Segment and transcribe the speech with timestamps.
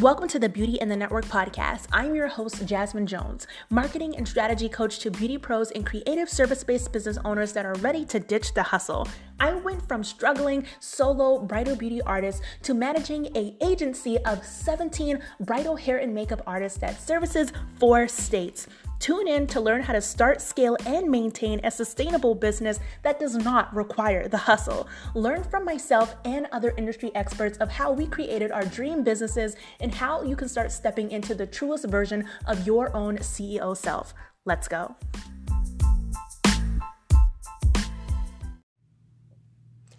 [0.00, 1.84] Welcome to the Beauty in the Network podcast.
[1.92, 6.64] I'm your host, Jasmine Jones, marketing and strategy coach to beauty pros and creative service
[6.64, 9.06] based business owners that are ready to ditch the hustle.
[9.40, 15.76] I went from struggling solo bridal beauty artist to managing a agency of 17 bridal
[15.76, 18.68] hair and makeup artists that services four states.
[19.00, 23.34] Tune in to learn how to start, scale, and maintain a sustainable business that does
[23.34, 24.86] not require the hustle.
[25.14, 29.94] Learn from myself and other industry experts of how we created our dream businesses and
[29.94, 34.12] how you can start stepping into the truest version of your own CEO self.
[34.44, 34.94] Let's go.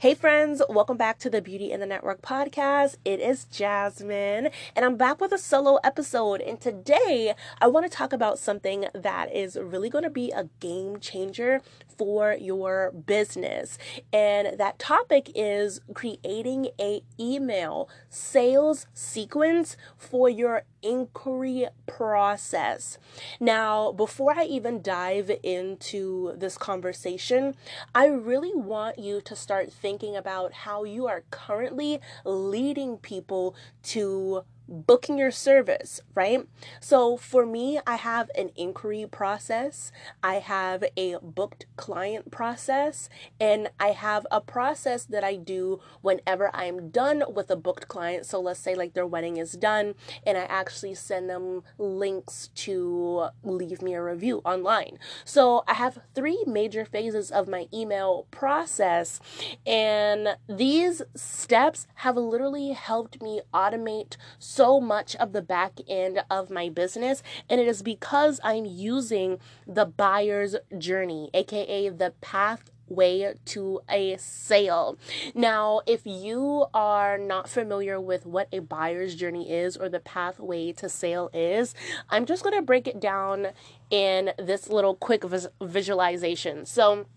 [0.01, 2.95] Hey, friends, welcome back to the Beauty in the Network podcast.
[3.05, 6.41] It is Jasmine, and I'm back with a solo episode.
[6.41, 10.49] And today, I want to talk about something that is really going to be a
[10.59, 11.61] game changer
[11.99, 13.77] for your business.
[14.11, 22.97] And that topic is creating a email sales sequence for your inquiry process.
[23.39, 27.55] Now, before I even dive into this conversation,
[27.93, 34.43] I really want you to start thinking about how you are currently leading people to
[34.71, 36.47] booking your service, right?
[36.79, 39.91] So for me, I have an inquiry process,
[40.23, 46.49] I have a booked client process, and I have a process that I do whenever
[46.55, 48.25] I'm done with a booked client.
[48.25, 53.27] So let's say like their wedding is done, and I actually send them links to
[53.43, 54.97] leave me a review online.
[55.25, 59.19] So I have three major phases of my email process,
[59.65, 66.23] and these steps have literally helped me automate so so much of the back end
[66.29, 72.69] of my business, and it is because I'm using the buyer's journey, aka the path
[72.87, 74.99] way to a sale.
[75.33, 80.73] Now, if you are not familiar with what a buyer's journey is or the pathway
[80.73, 81.73] to sale is,
[82.11, 83.47] I'm just going to break it down
[83.89, 86.67] in this little quick vis- visualization.
[86.67, 87.07] So,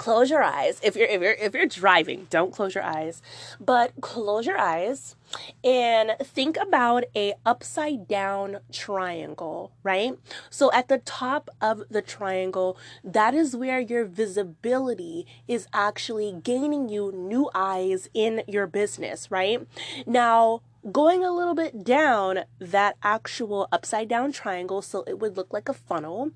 [0.00, 0.80] close your eyes.
[0.82, 3.20] If you're if you're if you're driving don't close your eyes
[3.60, 5.14] but close your eyes
[5.62, 10.18] and think about a upside down triangle right?
[10.48, 16.88] So at the top of the triangle that is where your visibility is actually gaining
[16.88, 19.68] you new eyes in your business right?
[20.06, 25.52] Now going a little bit down that actual upside down triangle so it would look
[25.52, 26.30] like a funnel.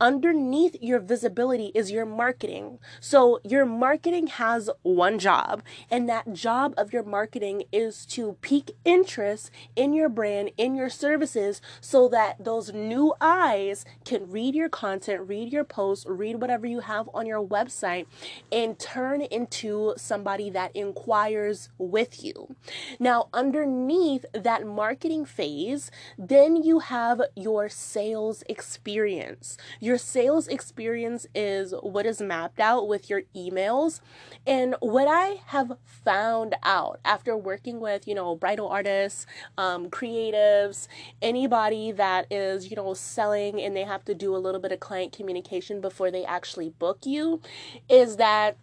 [0.00, 2.78] Underneath your visibility is your marketing.
[3.00, 8.72] So your marketing has one job, and that job of your marketing is to pique
[8.84, 14.68] interest in your brand, in your services, so that those new eyes can read your
[14.68, 18.06] content, read your posts, read whatever you have on your website,
[18.50, 22.56] and turn into somebody that inquires with you.
[22.98, 29.58] Now, underneath underneath that marketing phase, then you have your sales experience.
[29.78, 34.00] Your sales experience is what is mapped out with your emails.
[34.46, 39.26] And what I have found out after working with, you know, bridal artists,
[39.58, 40.88] um, creatives,
[41.20, 44.80] anybody that is, you know, selling and they have to do a little bit of
[44.80, 47.40] client communication before they actually book you
[47.88, 48.56] is that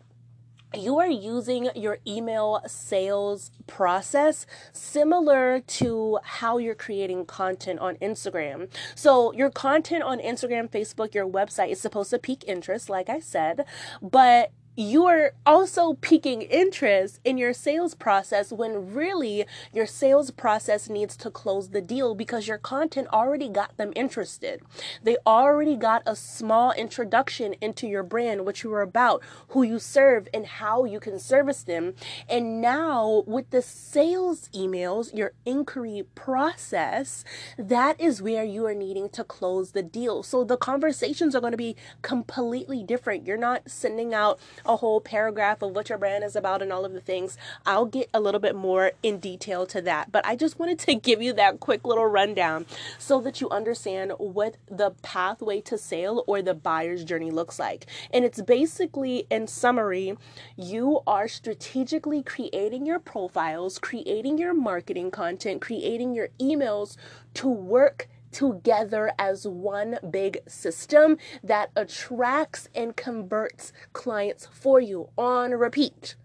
[0.74, 8.70] you are using your email sales process similar to how you're creating content on Instagram.
[8.96, 13.20] So, your content on Instagram, Facebook, your website is supposed to pique interest, like I
[13.20, 13.66] said,
[14.02, 20.90] but you are also piquing interest in your sales process when really your sales process
[20.90, 24.62] needs to close the deal because your content already got them interested.
[25.04, 29.78] They already got a small introduction into your brand, what you are about, who you
[29.78, 31.94] serve, and how you can service them.
[32.30, 37.26] And now, with the sales emails, your inquiry process,
[37.58, 40.24] that is where you are needing to close the deal.
[40.24, 43.28] So the conversations are going to be completely different.
[43.28, 46.86] You're not sending out a whole paragraph of what your brand is about and all
[46.86, 47.38] of the things.
[47.66, 50.96] I'll get a little bit more in detail to that, but I just wanted to
[50.96, 52.66] give you that quick little rundown
[52.98, 57.86] so that you understand what the pathway to sale or the buyer's journey looks like.
[58.12, 60.18] And it's basically, in summary,
[60.56, 66.98] you are strategically creating your profiles, creating your marketing content, creating your emails
[67.36, 75.52] to work together as one big system that attracts and converts clients for you on
[75.52, 76.16] repeat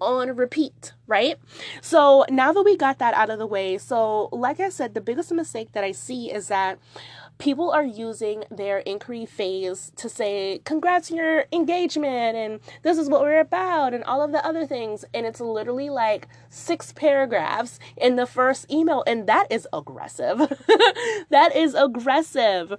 [0.00, 1.38] on repeat, right?
[1.80, 5.00] So now that we got that out of the way, so like I said, the
[5.00, 6.78] biggest mistake that I see is that
[7.38, 13.08] people are using their inquiry phase to say, Congrats on your engagement, and this is
[13.08, 15.04] what we're about, and all of the other things.
[15.12, 20.38] And it's literally like six paragraphs in the first email, and that is aggressive.
[21.30, 22.74] that is aggressive.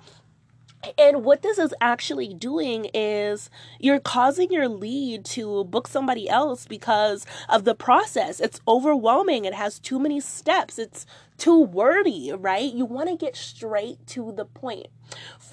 [0.98, 3.50] And what this is actually doing is
[3.80, 8.40] you're causing your lead to book somebody else because of the process.
[8.40, 9.46] It's overwhelming.
[9.46, 10.78] It has too many steps.
[10.80, 11.06] It's
[11.38, 12.72] too wordy, right?
[12.74, 14.88] You want to get straight to the point.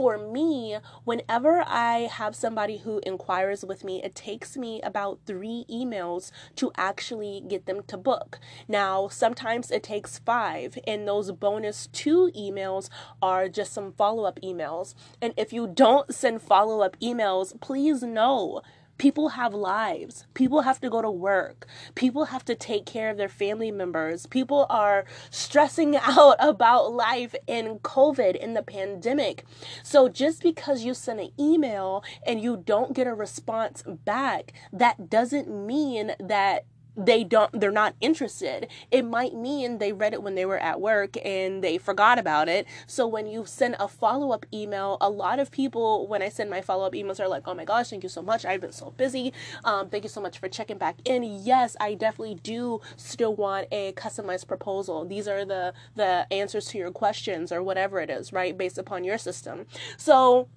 [0.03, 5.65] For me, whenever I have somebody who inquires with me, it takes me about three
[5.71, 8.41] emails to actually get them to book.
[8.67, 12.89] Now, sometimes it takes five, and those bonus two emails
[13.23, 14.97] are just some follow up emails.
[15.21, 18.61] And if you don't send follow up emails, please know
[19.03, 20.29] People have lives.
[20.33, 21.67] People have to go to work.
[21.97, 24.27] People have to take care of their family members.
[24.27, 29.45] People are stressing out about life in COVID, in the pandemic.
[29.83, 35.11] So just because you send an email and you don't get a response back, that
[35.11, 36.67] doesn't mean that
[36.97, 38.69] they don't they're not interested.
[38.91, 42.49] It might mean they read it when they were at work and they forgot about
[42.49, 42.67] it.
[42.87, 46.61] So when you send a follow-up email a lot of people when i send my
[46.61, 48.45] follow-up emails are like oh my gosh thank you so much.
[48.45, 49.33] I've been so busy.
[49.65, 51.23] Um, thank you so much for checking back in.
[51.23, 55.05] Yes i definitely do still want a customized proposal.
[55.05, 59.05] These are the the answers to your questions or whatever it is right based upon
[59.05, 59.67] your system.
[59.97, 60.49] So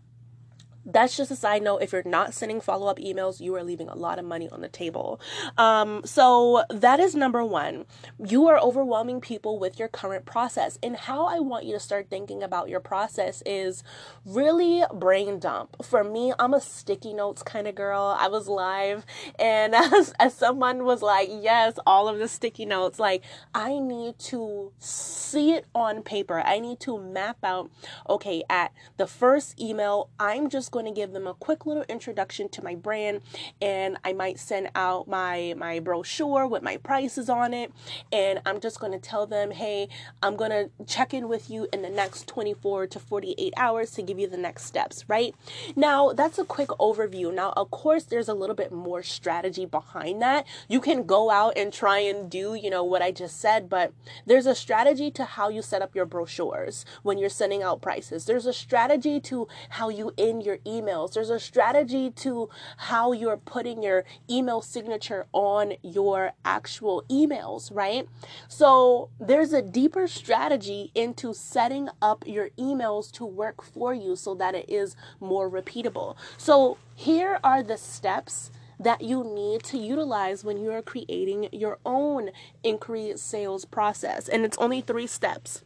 [0.85, 1.79] that's just a side note.
[1.81, 4.61] If you're not sending follow up emails, you are leaving a lot of money on
[4.61, 5.19] the table.
[5.57, 7.85] Um, so that is number one.
[8.23, 10.77] You are overwhelming people with your current process.
[10.83, 13.83] And how I want you to start thinking about your process is
[14.25, 15.83] really brain dump.
[15.83, 18.15] For me, I'm a sticky notes kind of girl.
[18.19, 19.05] I was live,
[19.39, 23.23] and as, as someone was like, Yes, all of the sticky notes, like,
[23.53, 26.41] I need to see it on paper.
[26.41, 27.71] I need to map out,
[28.09, 32.49] okay, at the first email, I'm just going to give them a quick little introduction
[32.49, 33.21] to my brand
[33.61, 37.71] and I might send out my my brochure with my prices on it
[38.11, 39.87] and I'm just going to tell them, "Hey,
[40.21, 44.01] I'm going to check in with you in the next 24 to 48 hours to
[44.01, 45.33] give you the next steps," right?
[45.77, 47.33] Now, that's a quick overview.
[47.33, 50.45] Now, of course, there's a little bit more strategy behind that.
[50.67, 53.93] You can go out and try and do, you know, what I just said, but
[54.25, 58.25] there's a strategy to how you set up your brochures when you're sending out prices.
[58.25, 61.13] There's a strategy to how you in your emails.
[61.13, 68.07] There's a strategy to how you're putting your email signature on your actual emails, right?
[68.47, 74.35] So there's a deeper strategy into setting up your emails to work for you so
[74.35, 76.15] that it is more repeatable.
[76.37, 81.79] So here are the steps that you need to utilize when you are creating your
[81.85, 82.29] own
[82.63, 84.27] inquiry sales process.
[84.27, 85.63] And it's only three steps.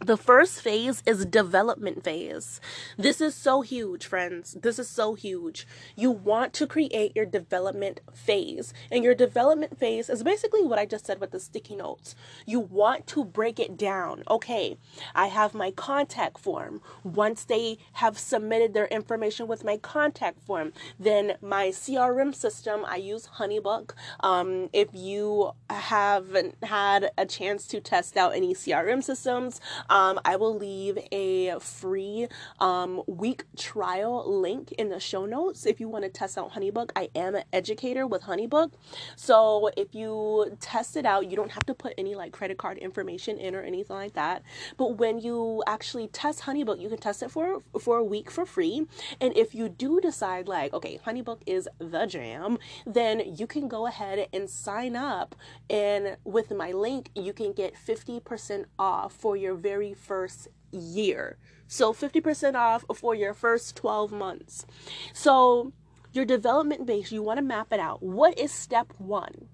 [0.00, 2.60] The first phase is development phase.
[2.98, 4.54] This is so huge, friends.
[4.60, 5.66] This is so huge.
[5.96, 8.74] You want to create your development phase.
[8.90, 12.14] And your development phase is basically what I just said with the sticky notes.
[12.44, 14.22] You want to break it down.
[14.28, 14.76] Okay,
[15.14, 16.82] I have my contact form.
[17.02, 22.96] Once they have submitted their information with my contact form, then my CRM system, I
[22.96, 23.92] use Honeybook.
[24.20, 30.36] Um, if you haven't had a chance to test out any CRM systems, um, I
[30.36, 32.28] will leave a free
[32.60, 36.90] um, week trial link in the show notes if you want to test out Honeybook.
[36.96, 38.72] I am an educator with Honeybook.
[39.16, 42.78] So if you test it out, you don't have to put any like credit card
[42.78, 44.42] information in or anything like that.
[44.76, 48.46] But when you actually test Honeybook, you can test it for for a week for
[48.46, 48.86] free.
[49.20, 53.86] And if you do decide like, okay, Honeybook is the jam, then you can go
[53.86, 55.34] ahead and sign up
[55.68, 61.36] and with my link, you can get 50% off for your very very first year.
[61.68, 64.64] So 50% off for your first 12 months.
[65.12, 65.72] So
[66.12, 68.02] your development base, you want to map it out.
[68.02, 69.48] What is step one?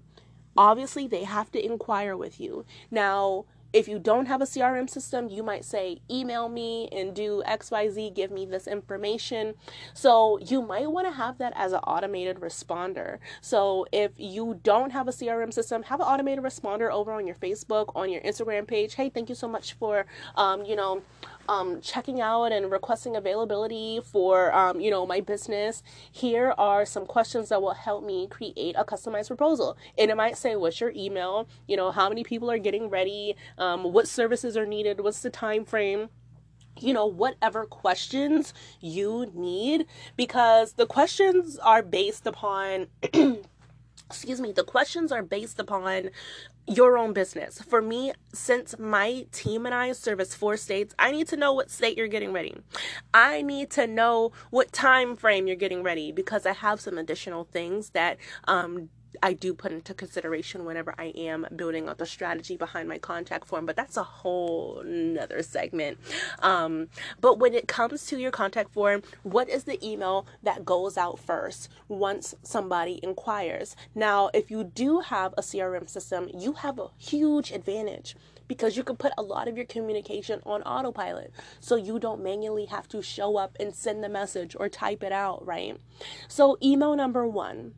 [0.56, 2.64] Obviously, they have to inquire with you.
[2.88, 7.42] Now, if you don't have a CRM system, you might say, email me and do
[7.46, 9.54] XYZ, give me this information.
[9.94, 13.18] So you might want to have that as an automated responder.
[13.40, 17.36] So if you don't have a CRM system, have an automated responder over on your
[17.36, 18.94] Facebook, on your Instagram page.
[18.94, 21.02] Hey, thank you so much for, um, you know,
[21.48, 27.06] um, checking out and requesting availability for um, you know my business here are some
[27.06, 29.76] questions that will help me create a customized proposal.
[29.98, 31.48] And it might say what's your email?
[31.66, 33.36] You know how many people are getting ready?
[33.58, 35.00] Um, what services are needed?
[35.00, 36.08] What's the time frame?
[36.80, 42.86] You know, whatever questions you need because the questions are based upon
[44.12, 46.10] excuse me, the questions are based upon
[46.66, 47.60] your own business.
[47.60, 51.70] For me, since my team and I service four states, I need to know what
[51.70, 52.54] state you're getting ready.
[53.12, 57.44] I need to know what time frame you're getting ready because I have some additional
[57.44, 58.90] things that um
[59.22, 63.46] I do put into consideration whenever I am building out the strategy behind my contact
[63.46, 65.98] form, but that's a whole nother segment.
[66.40, 66.88] Um,
[67.20, 71.18] but when it comes to your contact form, what is the email that goes out
[71.18, 73.76] first once somebody inquires?
[73.94, 78.16] Now, if you do have a CRM system, you have a huge advantage
[78.48, 82.66] because you can put a lot of your communication on autopilot so you don't manually
[82.66, 85.78] have to show up and send the message or type it out, right?
[86.28, 87.74] So, email number one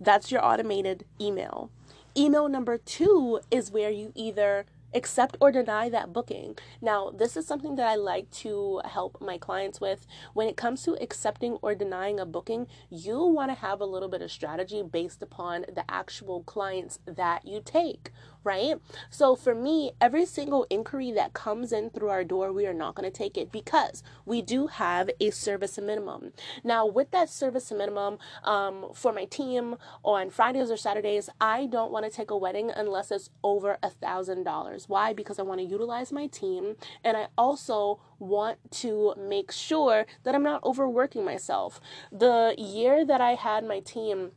[0.00, 1.70] that's your automated email.
[2.16, 6.56] Email number two is where you either accept or deny that booking.
[6.80, 10.06] Now, this is something that I like to help my clients with.
[10.32, 14.08] When it comes to accepting or denying a booking, you want to have a little
[14.08, 18.10] bit of strategy based upon the actual clients that you take,
[18.44, 18.76] right?
[19.10, 22.94] So for me, every single inquiry that comes in through our door, we are not
[22.94, 26.32] going to take it because we do have a service minimum.
[26.64, 31.92] Now, with that service minimum, um, for my team on Fridays or Saturdays, I don't
[31.92, 34.88] want to take a wedding unless it's over a thousand dollars.
[34.88, 35.12] Why?
[35.12, 40.34] Because I want to utilize my team and I also want to make sure that
[40.34, 41.80] I'm not overworking myself.
[42.10, 44.32] The year that I had my team,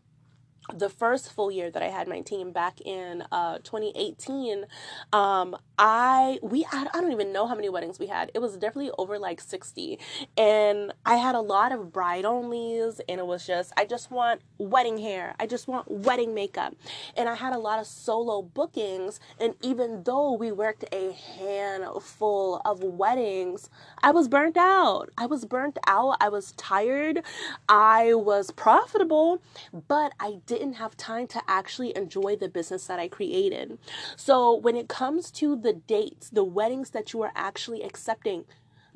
[0.74, 4.66] the first full year that I had my team back in uh, 2018,
[5.14, 8.32] um, I we had I don't even know how many weddings we had.
[8.34, 10.00] It was definitely over like 60,
[10.38, 14.42] and I had a lot of bride onlys, and it was just I just want
[14.58, 16.76] wedding hair, I just want wedding makeup,
[17.18, 19.20] and I had a lot of solo bookings.
[19.40, 23.70] And even though we worked a handful of weddings,
[24.04, 25.10] I was burnt out.
[25.18, 26.18] I was burnt out.
[26.22, 27.24] I was tired.
[27.68, 29.42] I was profitable,
[29.88, 33.78] but I didn't have time to actually enjoy the business that I created.
[34.16, 38.46] So when it comes to the dates, the weddings that you are actually accepting,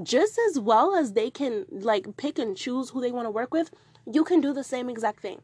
[0.03, 3.53] just as well as they can like pick and choose who they want to work
[3.53, 3.71] with,
[4.11, 5.41] you can do the same exact thing.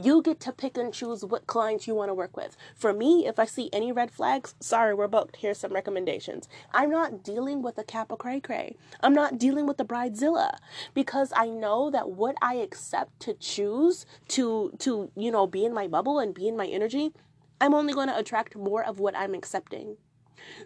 [0.00, 2.56] You get to pick and choose what clients you want to work with.
[2.76, 5.36] For me, if I see any red flags, sorry, we're booked.
[5.36, 6.48] Here's some recommendations.
[6.72, 8.76] I'm not dealing with a Kappa Cray Cray.
[9.00, 10.58] I'm not dealing with the Bridezilla
[10.94, 15.74] because I know that what I accept to choose to to you know be in
[15.74, 17.12] my bubble and be in my energy,
[17.60, 19.96] I'm only going to attract more of what I'm accepting.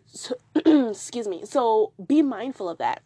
[0.07, 0.35] So,
[0.91, 1.47] excuse me.
[1.47, 3.03] So be mindful of that.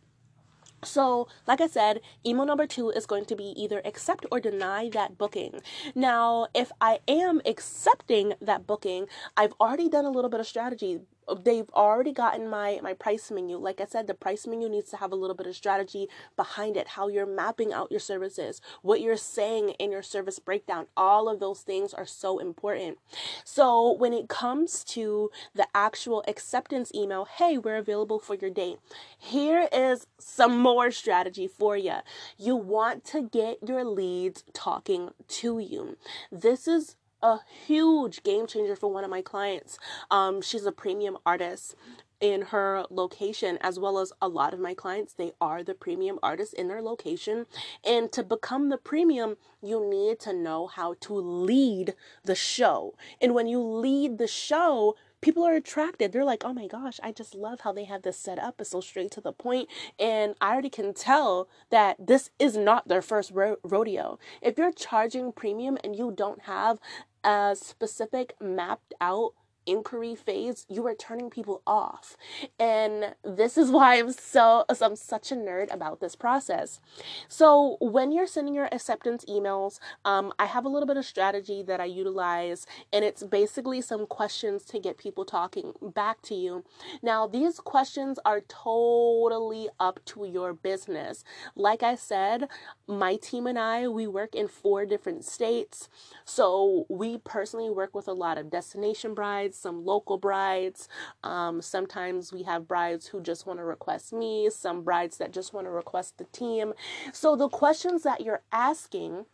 [0.85, 4.89] So, like I said, email number two is going to be either accept or deny
[4.91, 5.61] that booking.
[5.95, 9.07] Now, if I am accepting that booking,
[9.37, 11.01] I've already done a little bit of strategy
[11.43, 13.57] they've already gotten my my price menu.
[13.57, 16.77] Like i said the price menu needs to have a little bit of strategy behind
[16.77, 20.87] it how you're mapping out your services what you're saying in your service breakdown.
[20.97, 22.99] All of those things are so important.
[23.45, 28.79] So when it comes to the actual acceptance email hey we're available for your date
[29.19, 31.97] here is some more strategy for you
[32.39, 35.97] you want to get your leads talking to you.
[36.31, 39.79] This is a huge game changer for one of my clients.
[40.11, 41.75] Um, she's a premium artist
[42.21, 46.19] in her location as well as a lot of my clients they are the premium
[46.23, 47.45] artists in their location
[47.85, 51.93] and to become the premium you need to know how to lead
[52.25, 56.13] the show and when you lead the show people are attracted.
[56.13, 58.61] They're like, oh my gosh, I just love how they have this set up.
[58.61, 59.69] It's so straight to the point.
[59.99, 64.19] And I already can tell that this is not their first ro- rodeo.
[64.41, 66.79] If you're charging premium and you don't have
[67.27, 69.33] a specific mapped out
[69.67, 72.17] inquiry phase, you are turning people off.
[72.59, 76.81] And this is why I'm so I'm such a nerd about this process.
[77.29, 81.63] So when you're sending your acceptance emails, um, I have a little bit of strategy
[81.63, 86.65] that I utilize, and it's basically some questions to get people talking back to you.
[87.03, 91.25] Now, these questions are totally up to your business.
[91.57, 92.49] Like I said,
[92.87, 95.89] my team and I, we work in four different states.
[96.25, 100.89] So we personally work with a lot of destination brides some local brides.
[101.25, 105.53] Um, sometimes we have brides who just want to request me, some brides that just
[105.53, 106.73] want to request the team.
[107.13, 109.27] So the questions that you're asking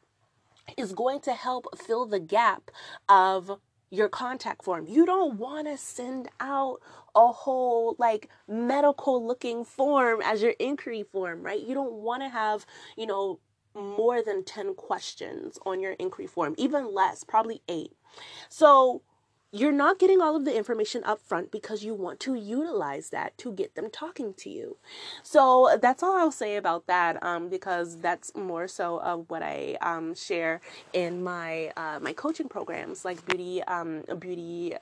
[0.76, 2.70] is going to help fill the gap
[3.08, 3.58] of
[3.90, 4.86] your contact form.
[4.88, 6.78] You don't want to send out
[7.14, 11.60] a whole like medical looking form as your inquiry form, right?
[11.60, 12.64] You don't want to have,
[12.96, 13.38] you know,
[13.74, 17.92] more than 10 questions on your inquiry form, even less, probably 8.
[18.48, 19.02] So,
[19.52, 23.36] you're not getting all of the information up front because you want to utilize that
[23.36, 24.78] to get them talking to you.
[25.22, 29.76] So that's all I'll say about that um, because that's more so of what I
[29.82, 30.62] um, share
[30.94, 34.74] in my uh, my coaching programs like beauty um, beauty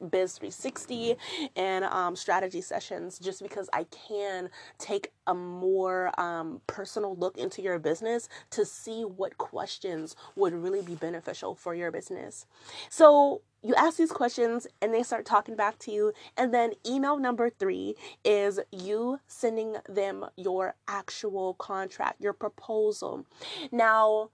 [0.00, 1.16] Biz 360
[1.56, 7.62] and um, strategy sessions just because I can take a more um, personal look into
[7.62, 12.46] your business to see what questions would really be beneficial for your business.
[12.90, 16.12] So, you ask these questions and they start talking back to you.
[16.36, 23.26] And then, email number three is you sending them your actual contract, your proposal.
[23.72, 24.30] Now,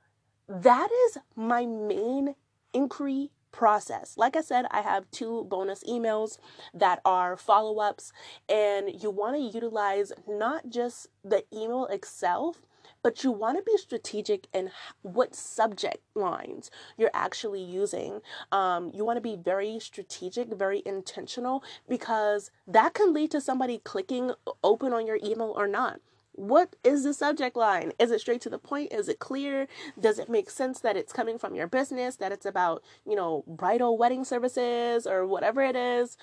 [0.49, 2.35] that is my main
[2.75, 4.16] inquiry process.
[4.16, 6.38] Like I said, I have two bonus emails
[6.75, 8.12] that are follow ups,
[8.49, 12.62] and you want to utilize not just the email itself,
[13.02, 14.71] but you want to be strategic in
[15.02, 18.21] what subject lines you're actually using.
[18.52, 23.78] Um, you want to be very strategic, very intentional, because that can lead to somebody
[23.78, 24.32] clicking
[24.62, 26.00] open on your email or not.
[26.34, 27.92] What is the subject line?
[27.98, 28.92] Is it straight to the point?
[28.92, 29.68] Is it clear?
[30.00, 33.44] Does it make sense that it's coming from your business, that it's about, you know,
[33.46, 36.16] bridal wedding services or whatever it is?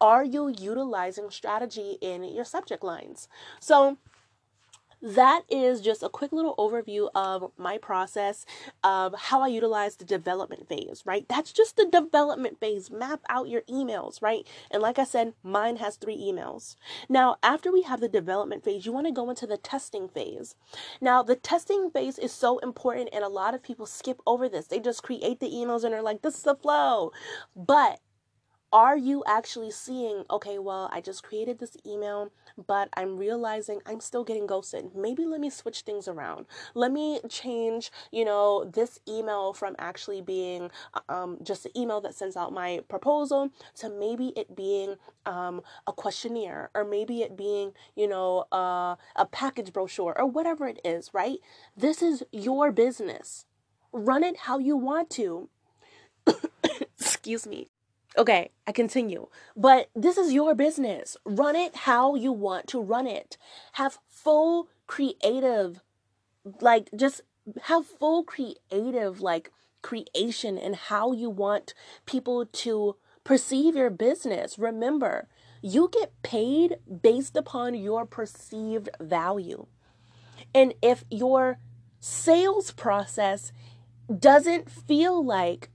[0.00, 3.28] Are you utilizing strategy in your subject lines?
[3.58, 3.98] So,
[5.02, 8.44] that is just a quick little overview of my process
[8.82, 11.26] of how I utilize the development phase, right?
[11.28, 12.90] That's just the development phase.
[12.90, 14.46] Map out your emails, right?
[14.70, 16.76] And like I said, mine has three emails.
[17.08, 20.54] Now, after we have the development phase, you want to go into the testing phase.
[21.00, 24.66] Now, the testing phase is so important, and a lot of people skip over this.
[24.66, 27.12] They just create the emails and are like, this is the flow.
[27.54, 28.00] But
[28.72, 32.30] are you actually seeing, okay, well, I just created this email,
[32.66, 34.94] but I'm realizing I'm still getting ghosted.
[34.94, 36.46] Maybe let me switch things around.
[36.74, 40.70] Let me change, you know, this email from actually being
[41.08, 45.92] um, just an email that sends out my proposal to maybe it being um, a
[45.92, 51.14] questionnaire or maybe it being, you know, uh, a package brochure or whatever it is,
[51.14, 51.38] right?
[51.76, 53.46] This is your business.
[53.92, 55.48] Run it how you want to.
[57.00, 57.68] Excuse me.
[58.16, 59.28] Okay, I continue.
[59.56, 61.16] But this is your business.
[61.24, 63.36] Run it how you want to run it.
[63.72, 65.82] Have full creative,
[66.60, 67.20] like, just
[67.62, 71.74] have full creative, like, creation and how you want
[72.06, 74.58] people to perceive your business.
[74.58, 75.28] Remember,
[75.62, 79.66] you get paid based upon your perceived value.
[80.54, 81.58] And if your
[82.00, 83.52] sales process
[84.18, 85.68] doesn't feel like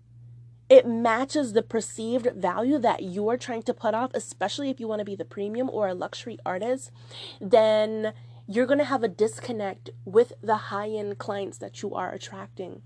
[0.74, 4.98] it matches the perceived value that you're trying to put off, especially if you want
[4.98, 6.90] to be the premium or a luxury artist,
[7.40, 8.12] then
[8.48, 12.82] you're going to have a disconnect with the high end clients that you are attracting.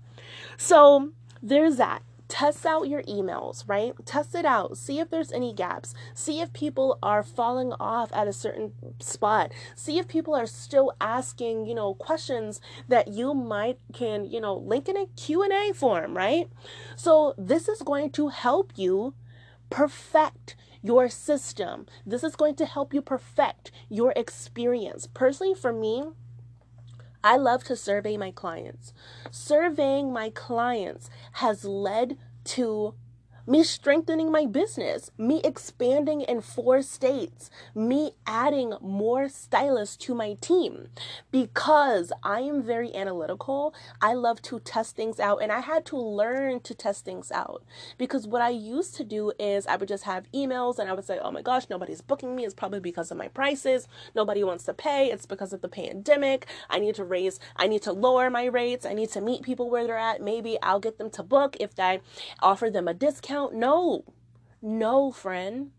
[0.58, 3.94] So there's that test out your emails, right?
[4.04, 4.76] Test it out.
[4.76, 5.94] See if there's any gaps.
[6.14, 9.52] See if people are falling off at a certain spot.
[9.74, 14.54] See if people are still asking, you know, questions that you might can, you know,
[14.56, 16.48] link in a Q&A form, right?
[16.96, 19.14] So this is going to help you
[19.70, 21.86] perfect your system.
[22.06, 25.06] This is going to help you perfect your experience.
[25.06, 26.04] Personally for me,
[27.28, 28.94] I love to survey my clients.
[29.30, 32.94] Surveying my clients has led to
[33.48, 40.34] me strengthening my business, me expanding in four states, me adding more stylists to my
[40.34, 40.88] team
[41.30, 43.74] because I am very analytical.
[44.02, 47.64] I love to test things out and I had to learn to test things out
[47.96, 51.06] because what I used to do is I would just have emails and I would
[51.06, 52.44] say, oh my gosh, nobody's booking me.
[52.44, 53.88] It's probably because of my prices.
[54.14, 55.10] Nobody wants to pay.
[55.10, 56.46] It's because of the pandemic.
[56.68, 58.84] I need to raise, I need to lower my rates.
[58.84, 60.20] I need to meet people where they're at.
[60.20, 62.00] Maybe I'll get them to book if I
[62.40, 64.04] offer them a discount no,
[64.60, 65.70] no, friend.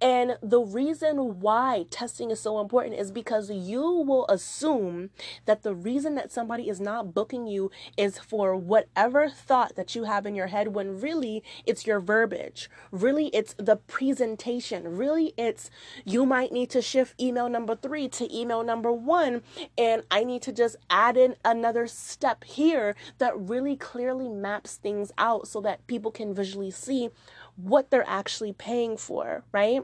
[0.00, 5.10] And the reason why testing is so important is because you will assume
[5.46, 10.04] that the reason that somebody is not booking you is for whatever thought that you
[10.04, 12.68] have in your head when really it's your verbiage.
[12.90, 14.96] Really it's the presentation.
[14.96, 15.70] Really it's
[16.04, 19.42] you might need to shift email number 3 to email number 1
[19.78, 25.12] and I need to just add in another step here that really clearly maps things
[25.18, 27.10] out so that people can visually see
[27.56, 29.82] what they're actually paying for, right?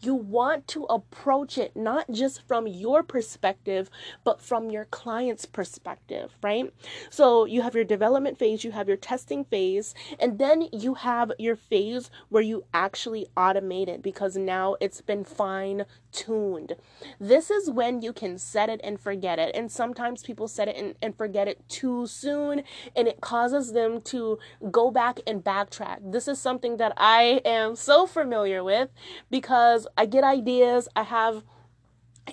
[0.00, 3.90] You want to approach it not just from your perspective,
[4.22, 6.72] but from your client's perspective, right?
[7.10, 11.32] So you have your development phase, you have your testing phase, and then you have
[11.38, 16.76] your phase where you actually automate it because now it's been fine tuned.
[17.20, 19.54] This is when you can set it and forget it.
[19.54, 22.62] And sometimes people set it and, and forget it too soon,
[22.94, 24.38] and it causes them to
[24.70, 25.98] go back and backtrack.
[26.12, 28.90] This is something that I I am so familiar with
[29.30, 31.42] because I get ideas, I have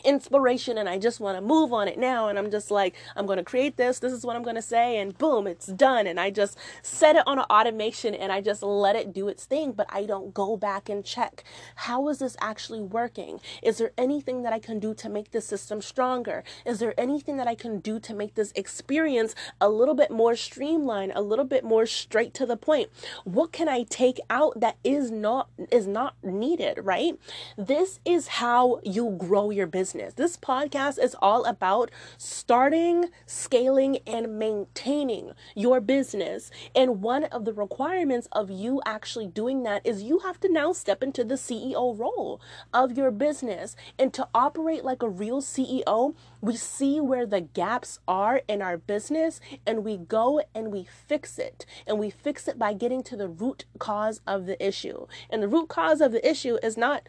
[0.04, 3.25] inspiration and I just want to move on it now and I'm just like I'm
[3.25, 6.08] going to create this this is what I'm going to say and boom it's done.
[6.08, 9.45] And I just set it on an automation and I just let it do its
[9.45, 11.43] thing but I don't go back and check
[11.75, 13.41] how is this actually working?
[13.62, 16.43] Is there anything that I can do to make the system stronger?
[16.65, 20.36] Is there anything that I can do to make this experience a little bit more
[20.36, 22.89] streamlined a little bit more straight to the point?
[23.25, 27.19] What can I take out that is not is not needed right?
[27.58, 30.13] This is how you grow your business business.
[30.13, 31.89] This podcast is all about
[32.20, 36.52] starting, scaling, and maintaining your business.
[36.76, 40.72] And one of the requirements of you actually doing that is you have to now
[40.72, 42.39] step into the CEO role
[42.72, 43.76] of your business.
[43.98, 48.78] And to operate like a real CEO, we see where the gaps are in our
[48.78, 51.65] business and we go and we fix it.
[51.88, 55.08] And we fix it by getting to the root cause of the issue.
[55.28, 57.02] And the root cause of the issue is not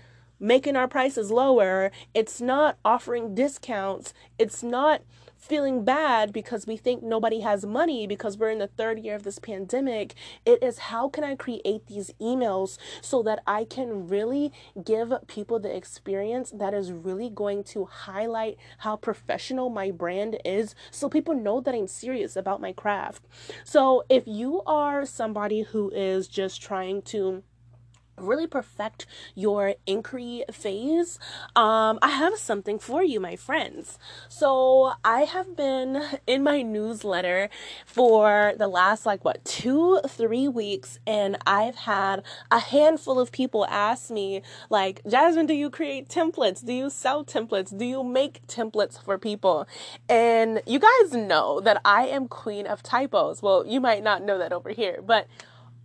[0.42, 1.90] making our prices lower.
[2.12, 4.12] It's not offering discounts.
[4.38, 5.02] It's not
[5.42, 9.24] feeling bad because we think nobody has money because we're in the third year of
[9.24, 10.14] this pandemic.
[10.46, 14.52] It is how can I create these emails so that I can really
[14.84, 20.76] give people the experience that is really going to highlight how professional my brand is
[20.92, 23.24] so people know that I'm serious about my craft.
[23.64, 27.42] So if you are somebody who is just trying to
[28.22, 31.18] really perfect your inquiry phase,
[31.56, 33.98] um, I have something for you, my friends.
[34.28, 37.50] So, I have been in my newsletter
[37.86, 43.66] for the last, like, what, two, three weeks, and I've had a handful of people
[43.66, 46.64] ask me, like, Jasmine, do you create templates?
[46.64, 47.76] Do you sell templates?
[47.76, 49.66] Do you make templates for people?
[50.08, 53.42] And you guys know that I am queen of typos.
[53.42, 55.26] Well, you might not know that over here, but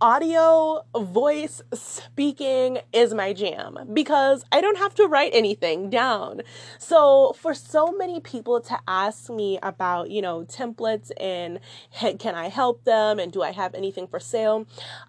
[0.00, 6.42] audio voice speaking is my jam because I don't have to write anything down.
[6.78, 11.58] So for so many people to ask me about, you know, templates and
[12.18, 14.66] can I help them and do I have anything for sale,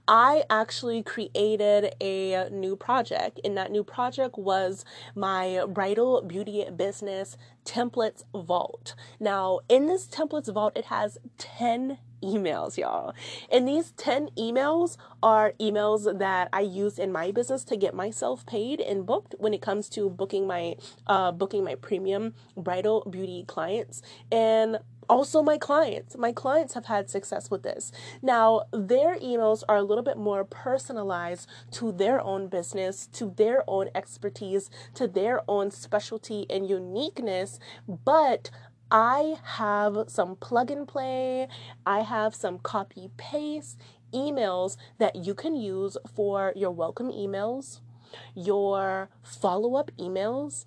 [0.08, 7.38] I actually created a new project and that new project was my bridal beauty business
[7.70, 8.96] templates vault.
[9.20, 13.14] Now, in this templates vault, it has 10 emails, y'all.
[13.52, 18.44] And these 10 emails are emails that I use in my business to get myself
[18.48, 20.76] paid and booked when it comes to booking my
[21.08, 24.02] uh booking my premium bridal beauty clients.
[24.32, 24.80] And
[25.10, 26.16] also my clients.
[26.16, 27.92] My clients have had success with this.
[28.22, 33.64] Now their emails are a little bit more personalized to their own business to their
[33.68, 37.60] own expertise to their own specialty and uniqueness.
[37.88, 38.52] But
[38.92, 41.48] I have some plug and play,
[41.86, 43.80] I have some copy paste
[44.14, 47.82] emails that you can use for your welcome emails,
[48.34, 50.66] your follow up emails,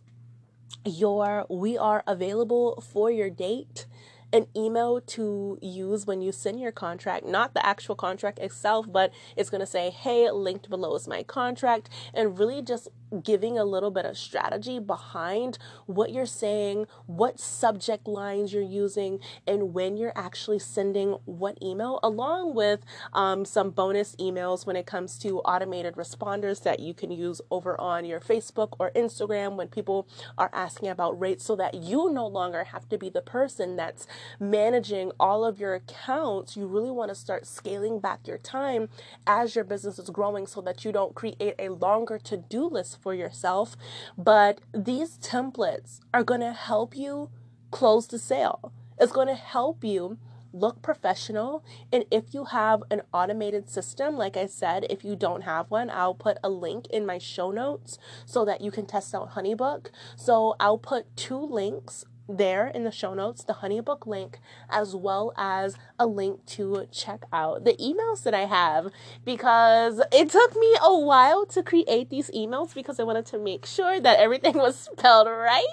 [0.84, 3.86] your we are available for your date
[4.32, 9.12] an email to use when you send your contract, not the actual contract itself, but
[9.36, 12.88] it's going to say, hey, linked below is my contract, and really just
[13.22, 19.18] giving a little bit of strategy behind what you're saying, what subject lines you're using,
[19.46, 22.80] and when you're actually sending what email, along with
[23.12, 27.78] um, some bonus emails when it comes to automated responders that you can use over
[27.80, 30.06] on your Facebook or Instagram when people
[30.38, 34.06] are asking about rates so that you no longer have to be the person that's
[34.38, 36.56] managing all of your accounts.
[36.56, 38.88] You really want to start scaling back your time
[39.26, 43.01] as your business is growing so that you don't create a longer to do list
[43.02, 43.76] for yourself.
[44.16, 47.30] But these templates are going to help you
[47.70, 48.72] close the sale.
[48.98, 50.18] It's going to help you
[50.52, 51.64] look professional.
[51.92, 55.90] And if you have an automated system, like I said, if you don't have one,
[55.90, 59.86] I'll put a link in my show notes so that you can test out Honeybook.
[60.16, 64.38] So I'll put two links there in the show notes the honeybook link
[64.70, 68.90] as well as a link to check out the emails that i have
[69.24, 73.66] because it took me a while to create these emails because i wanted to make
[73.66, 75.64] sure that everything was spelled right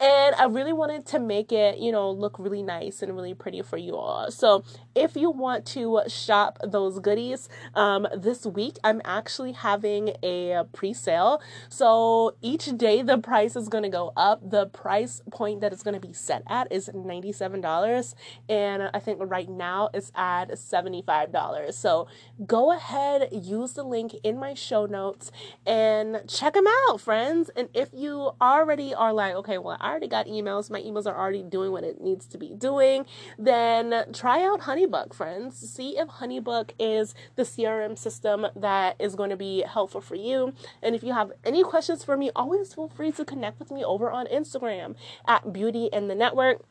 [0.00, 3.62] and i really wanted to make it you know look really nice and really pretty
[3.62, 4.30] for you all.
[4.30, 10.64] So if you want to shop those goodies um, this week i'm actually having a
[10.72, 15.72] pre-sale so each day the price is going to go up the price point that
[15.72, 18.14] it's going to be set at is $97
[18.48, 21.72] and I think right now it's at $75.
[21.74, 22.06] So
[22.46, 25.30] go ahead, use the link in my show notes
[25.66, 27.50] and check them out, friends.
[27.56, 31.16] And if you already are like, okay, well, I already got emails, my emails are
[31.16, 33.06] already doing what it needs to be doing,
[33.38, 35.56] then try out Honey HoneyBook, friends.
[35.56, 40.54] See if HoneyBook is the CRM system that is going to be helpful for you.
[40.82, 43.84] And if you have any questions for me, always feel free to connect with me
[43.84, 46.62] over on Instagram at Beauty in the Network.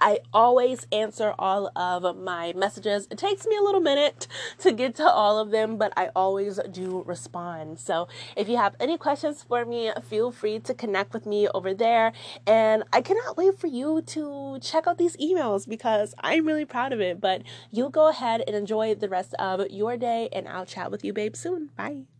[0.00, 3.08] I always answer all of my messages.
[3.10, 4.26] It takes me a little minute
[4.58, 7.78] to get to all of them, but I always do respond.
[7.78, 11.74] So if you have any questions for me, feel free to connect with me over
[11.74, 12.12] there.
[12.46, 16.92] And I cannot wait for you to check out these emails because I'm really proud
[16.92, 17.20] of it.
[17.20, 21.04] But you go ahead and enjoy the rest of your day, and I'll chat with
[21.04, 21.70] you, babe, soon.
[21.76, 22.17] Bye.